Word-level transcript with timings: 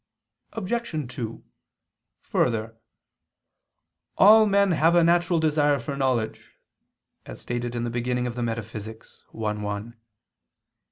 Obj. 0.53 1.13
2: 1.15 1.43
Further, 2.21 2.75
"All 4.17 4.47
men 4.47 4.71
have 4.71 4.95
a 4.95 5.03
natural 5.03 5.39
desire 5.39 5.77
for 5.77 5.95
knowledge," 5.95 6.55
as 7.27 7.39
stated 7.39 7.75
in 7.75 7.83
the 7.83 7.91
beginning 7.91 8.25
of 8.25 8.33
the 8.33 8.41
Metaphysics 8.41 9.25
(i, 9.31 9.37
1). 9.53 9.95